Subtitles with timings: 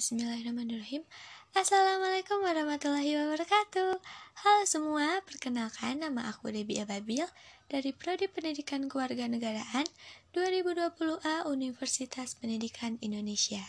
[0.00, 1.04] Bismillahirrahmanirrahim
[1.52, 4.00] Assalamualaikum warahmatullahi wabarakatuh
[4.32, 7.20] Halo semua, perkenalkan nama aku Debbie Ababil
[7.68, 9.84] Dari Prodi Pendidikan Kewarganegaraan
[10.32, 13.60] 2020A Universitas Pendidikan Indonesia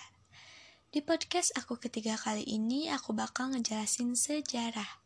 [0.96, 5.04] Di podcast aku ketiga kali ini aku bakal ngejelasin sejarah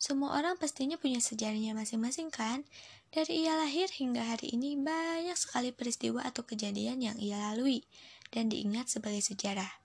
[0.00, 2.64] semua orang pastinya punya sejarahnya masing-masing kan?
[3.12, 7.86] Dari ia lahir hingga hari ini banyak sekali peristiwa atau kejadian yang ia lalui
[8.34, 9.81] dan diingat sebagai sejarah.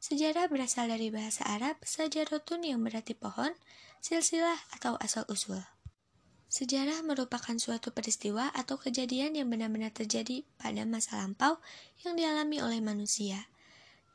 [0.00, 3.52] Sejarah berasal dari bahasa Arab sajarotun yang berarti pohon,
[4.00, 5.60] silsilah atau asal-usul.
[6.48, 11.60] Sejarah merupakan suatu peristiwa atau kejadian yang benar-benar terjadi pada masa lampau
[12.00, 13.52] yang dialami oleh manusia.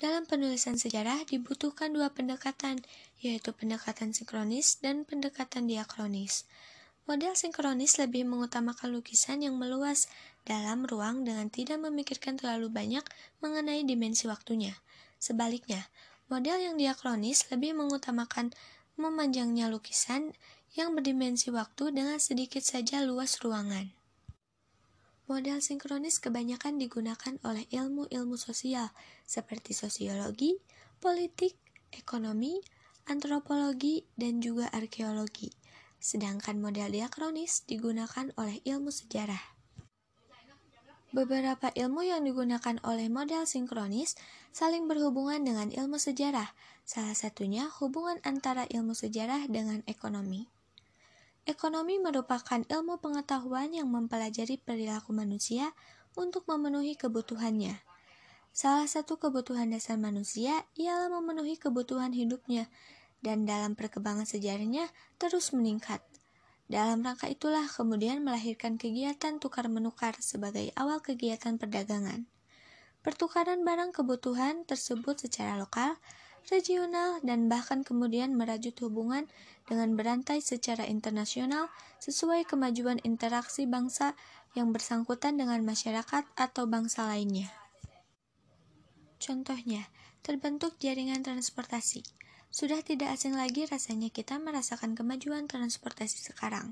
[0.01, 2.81] Dalam penulisan sejarah dibutuhkan dua pendekatan,
[3.21, 6.49] yaitu pendekatan sinkronis dan pendekatan diakronis.
[7.05, 10.09] Model sinkronis lebih mengutamakan lukisan yang meluas
[10.49, 13.05] dalam ruang dengan tidak memikirkan terlalu banyak
[13.45, 14.73] mengenai dimensi waktunya.
[15.25, 15.89] Sebaliknya,
[16.29, 18.53] model yang diakronis lebih mengutamakan
[18.93, 20.37] memanjangnya lukisan
[20.77, 23.89] yang berdimensi waktu dengan sedikit saja luas ruangan.
[25.25, 28.93] Model sinkronis kebanyakan digunakan oleh ilmu-ilmu sosial
[29.25, 30.61] seperti sosiologi,
[31.01, 31.57] politik,
[31.89, 32.61] ekonomi,
[33.09, 35.49] antropologi, dan juga arkeologi.
[35.97, 39.54] Sedangkan model diakronis digunakan oleh ilmu sejarah.
[41.15, 44.19] Beberapa ilmu yang digunakan oleh model sinkronis
[44.51, 46.51] saling berhubungan dengan ilmu sejarah,
[46.83, 50.51] salah satunya hubungan antara ilmu sejarah dengan ekonomi.
[51.47, 55.71] Ekonomi merupakan ilmu pengetahuan yang mempelajari perilaku manusia
[56.19, 57.79] untuk memenuhi kebutuhannya.
[58.51, 62.67] Salah satu kebutuhan dasar manusia ialah memenuhi kebutuhan hidupnya,
[63.23, 66.03] dan dalam perkembangan sejarahnya terus meningkat.
[66.65, 72.25] Dalam rangka itulah kemudian melahirkan kegiatan tukar-menukar sebagai awal kegiatan perdagangan.
[73.05, 75.93] Pertukaran barang kebutuhan tersebut secara lokal
[76.49, 79.25] regional, dan bahkan kemudian merajut hubungan
[79.65, 84.13] dengan berantai secara internasional sesuai kemajuan interaksi bangsa
[84.53, 87.49] yang bersangkutan dengan masyarakat atau bangsa lainnya.
[89.17, 89.89] Contohnya,
[90.21, 92.05] terbentuk jaringan transportasi.
[92.55, 96.71] Sudah tidak asing lagi rasanya kita merasakan kemajuan transportasi sekarang.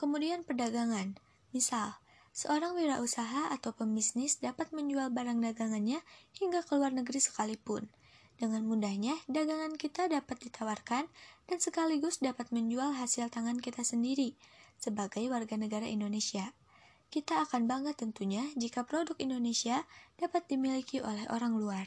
[0.00, 1.20] Kemudian perdagangan.
[1.52, 2.00] Misal,
[2.32, 6.00] seorang wirausaha atau pembisnis dapat menjual barang dagangannya
[6.40, 7.84] hingga ke luar negeri sekalipun–
[8.34, 11.06] dengan mudahnya, dagangan kita dapat ditawarkan
[11.46, 14.34] dan sekaligus dapat menjual hasil tangan kita sendiri
[14.74, 16.50] sebagai warga negara Indonesia.
[17.14, 19.86] Kita akan bangga tentunya jika produk Indonesia
[20.18, 21.86] dapat dimiliki oleh orang luar.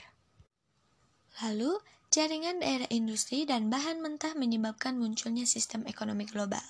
[1.44, 1.84] Lalu,
[2.18, 6.66] jaringan daerah industri dan bahan mentah menyebabkan munculnya sistem ekonomi global.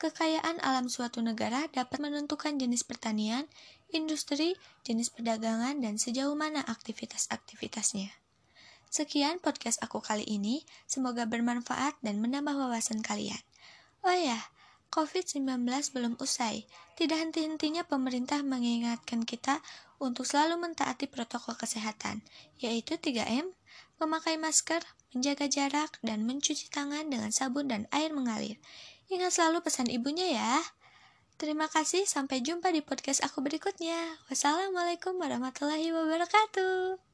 [0.00, 3.44] Kekayaan alam suatu negara dapat menentukan jenis pertanian,
[3.92, 4.56] industri,
[4.88, 8.08] jenis perdagangan, dan sejauh mana aktivitas-aktivitasnya.
[8.88, 13.44] Sekian podcast aku kali ini, semoga bermanfaat dan menambah wawasan kalian.
[14.00, 14.48] Oh ya,
[14.96, 15.44] COVID-19
[15.92, 16.64] belum usai.
[16.96, 19.60] Tidak henti-hentinya pemerintah mengingatkan kita
[20.00, 22.24] untuk selalu mentaati protokol kesehatan,
[22.56, 23.59] yaitu 3M,
[24.00, 24.80] memakai masker,
[25.12, 28.56] menjaga jarak, dan mencuci tangan dengan sabun dan air mengalir.
[29.10, 30.62] Ingat selalu pesan ibunya ya.
[31.40, 34.20] Terima kasih, sampai jumpa di podcast aku berikutnya.
[34.28, 37.09] Wassalamualaikum warahmatullahi wabarakatuh.